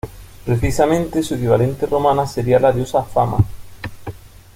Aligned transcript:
Precisamente 0.47 1.21
su 1.21 1.35
equivalente 1.35 1.85
romana 1.85 2.25
sería 2.25 2.57
la 2.59 2.71
diosa 2.71 3.03
Fama. 3.03 3.37